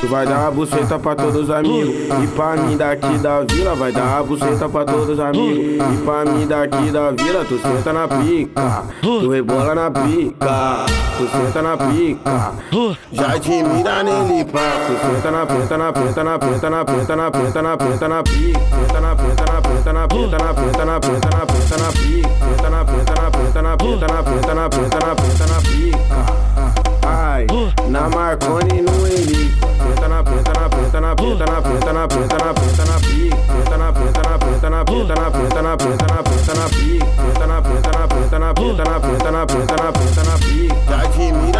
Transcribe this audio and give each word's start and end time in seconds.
Tu 0.00 0.06
vai 0.08 0.26
dar 0.26 0.48
a 0.48 0.50
buceta 0.50 0.98
pra 0.98 1.14
todos 1.14 1.44
os 1.44 1.50
amigos. 1.50 1.94
E 1.94 2.26
pra 2.34 2.56
mim 2.56 2.76
daqui 2.76 3.18
da 3.18 3.42
vila, 3.42 3.76
vai 3.76 3.92
dar 3.92 4.18
a 4.18 4.22
buceta 4.24 4.68
pra 4.68 4.84
todos 4.84 5.10
os 5.10 5.20
amigos. 5.20 5.76
E 5.76 6.04
pra 6.04 6.24
mim 6.24 6.46
daqui 6.46 6.90
da 6.90 7.10
vila, 7.12 7.44
tu 7.44 7.58
senta 7.60 7.92
na 7.92 8.08
pica. 8.08 8.82
Tu 9.00 9.28
rebola 9.28 9.74
na 9.76 9.90
pica. 9.90 10.86
Tu 11.16 11.28
senta 11.28 11.62
na 11.62 11.76
pica. 11.76 12.52
Já 13.12 13.38
te 13.38 13.62
mira 13.62 14.02
nele, 14.02 14.44
pá. 14.46 14.58
Tu 14.86 15.14
senta 15.14 15.30
na 15.30 15.46
preta, 15.46 15.78
na 15.78 15.92
preta, 15.92 16.24
na 16.24 16.38
preta, 16.38 16.70
na 16.70 16.84
preta, 16.84 17.16
na 17.16 17.30
preta, 17.30 17.62
na 17.62 17.76
preta, 17.76 18.08
na 18.08 18.22
pica. 18.22 18.60
Preta 18.60 19.00
na 19.00 19.14
preta, 19.14 19.44
na 19.52 19.60
preta, 19.60 19.92
na 19.92 20.08
preta, 20.08 20.38
na 20.38 20.54
preta, 20.54 20.84
na 20.84 21.00
preta, 21.00 21.28
na 21.30 21.46
preta, 21.46 21.76
na 21.76 21.92
pica. 21.92 22.28
Preta 22.40 22.70
na 22.70 22.79
Senta 23.90 24.06
na 24.06 24.22
penta, 24.22 24.54
na 24.54 24.68
penta, 24.68 24.98
na 25.04 25.14
penta, 25.16 25.46
na 25.48 25.60
pica. 25.62 25.98
Ai, 27.04 27.46
na 27.88 28.08
Marconi 28.08 28.82
no 28.82 29.04
Henrique. 29.04 29.58
Senta 29.82 30.08
na 30.08 30.22
penta, 30.22 30.52
na 30.52 30.68
penta, 30.68 31.00
na 31.00 31.16
penta, 31.16 31.44
na 31.44 31.60
penta, 31.60 31.92
na 31.92 32.06
penta, 32.06 32.36
na 32.38 32.54
penta, 32.54 32.84
na 32.84 33.00
pica. 33.00 33.36
Senta 33.50 33.76
na 33.76 33.92
penta, 33.92 34.22
na 34.22 34.38
penta, 34.38 34.70
na 34.70 34.84
penta, 34.84 35.14
na 35.16 35.30
penta, 35.30 35.62
na 35.62 35.76
penta, 35.76 36.06
na 36.06 36.22
penta, 36.22 36.54
na 36.54 36.68
pica. 36.68 37.06
Senta 37.16 37.46
na 37.48 37.62
penta, 37.62 37.90
na 37.90 38.06
penta, 38.06 38.38
na 38.38 38.54
penta, 38.54 38.84
na 38.84 39.00
penta, 39.00 39.30
na 39.32 39.46
penta, 39.46 39.76
na 39.82 39.92
penta, 39.92 40.22
na 40.22 40.38
pica. 40.38 40.76
Tá 40.86 41.06
de 41.08 41.32
mira. 41.32 41.59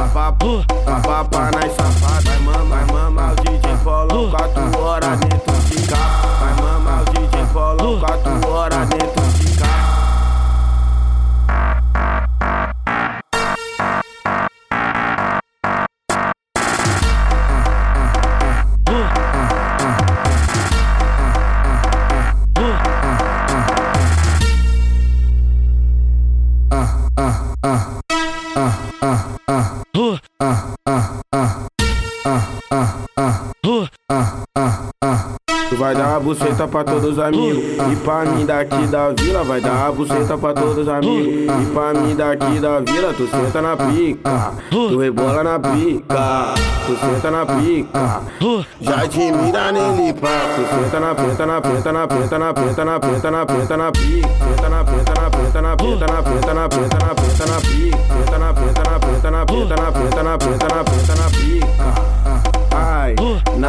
papo, 0.21 0.63
papa 1.03 1.49
nas 1.51 1.73
safadas. 1.73 2.23
Vai 2.23 2.39
mama, 2.41 2.75
vai 2.75 2.85
mama, 2.93 3.31
o 3.31 3.35
DJ 3.35 3.75
falou 3.77 4.29
quatro 4.29 4.79
horas 4.79 5.19
dentro 5.19 5.53
de 5.61 5.87
casa. 5.87 6.27
Vai 6.39 6.53
mama, 6.61 7.01
o 7.01 7.05
DJ 7.05 7.45
falou 7.47 7.99
quatro 7.99 8.47
horas 8.47 8.89
dentro 8.89 9.23
de 9.39 9.57
casa. 9.57 9.81
uh, 27.17 27.67
uh. 27.67 28.00
Tu 35.69 35.75
vai 35.77 35.95
dar 35.95 36.17
a 36.17 36.19
buceta 36.19 36.67
pra 36.67 36.83
todos 36.83 37.11
os 37.11 37.19
amigos. 37.19 37.63
E 37.91 37.95
pra 38.03 38.25
mim 38.25 38.45
daqui 38.45 38.87
da 38.87 39.09
vila, 39.09 39.43
vai 39.43 39.61
dar 39.61 39.87
a 39.87 39.91
buceta 39.91 40.37
pra 40.37 40.53
todos 40.53 40.77
os 40.77 40.87
amigos. 40.87 41.27
E 41.27 41.65
pra 41.73 41.93
mim 41.93 42.15
daqui 42.15 42.59
da 42.59 42.79
vila, 42.79 43.13
tu 43.13 43.27
senta 43.27 43.61
na 43.61 43.77
pica. 43.77 44.51
Tu 44.69 44.97
rebola 44.97 45.43
na 45.43 45.59
pica. 45.59 46.53
Tu 46.85 46.95
senta 46.97 47.31
na 47.31 47.45
pica. 47.45 48.21
Já 48.81 49.07
te 49.07 49.31
mira 49.31 49.71
nele, 49.71 50.13
pá. 50.13 50.27
Tu 50.55 50.83
senta 50.83 50.99
na 50.99 51.15
preta, 51.15 51.45
na 51.45 51.61
preta, 51.61 51.91
na 51.91 52.07
preta, 52.07 52.37
na 52.37 52.53
preta, 52.53 52.85
na 52.85 52.99
preta, 52.99 53.31
na 53.31 53.45
preta, 53.45 53.77
na 53.77 53.91
pica. 53.91 54.27
Preta 54.27 54.69
na 54.69 54.83
preta, 54.83 55.13
na 55.21 55.29
preta, 55.29 55.61
na 55.61 55.75
preta, 55.77 56.07
na 56.07 56.21
preta, 56.21 56.53
na 56.53 56.69
preta, 56.69 56.97
na 57.05 57.15
preta, 57.15 57.45
na 57.45 57.61
pica. 57.61 57.97
Preta 57.97 58.37
na 58.39 58.53
preta, 58.53 58.83
na 58.83 58.99
preta, 58.99 59.31
na 59.31 59.45
preta, 59.45 59.75
na 59.75 59.91
preta, 59.91 60.23
na 60.23 60.37
preta, 60.37 60.67
na 60.67 60.83
preta, 60.83 61.15
na 61.15 61.29
pica. 61.29 62.00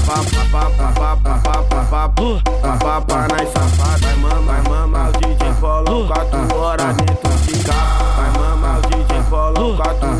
papa, 0.98 1.38
papa, 1.44 1.84
papa, 1.90 2.78
papa 2.78 3.28
nas 3.28 3.48
safadas, 3.52 4.16
mama, 4.18 4.62
mama 4.68 5.08
o 5.08 5.12
DJ 5.20 5.52
Paulão, 5.60 6.06
quatro 6.08 6.56
horas 6.56 6.96
dentro 6.96 7.30
de 7.30 7.64
casa. 7.64 8.38
Mama 8.38 8.78
o 8.78 8.80
DJ 8.88 9.22
Paulão, 9.30 9.76
quatro 9.76 10.19